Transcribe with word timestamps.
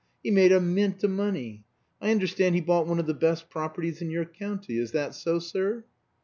He 0.23 0.31
made 0.31 0.51
a 0.51 0.59
mint 0.59 1.03
o' 1.05 1.07
money. 1.07 1.63
I 2.01 2.09
understand 2.09 2.55
he 2.55 2.61
bought 2.61 2.87
one 2.87 2.97
of 2.97 3.05
the 3.05 3.13
best 3.13 3.51
properties 3.51 4.01
in 4.01 4.09
your 4.09 4.25
county; 4.25 4.79
is 4.79 4.93
that 4.93 5.13
so, 5.13 5.37
sir?" 5.37 5.83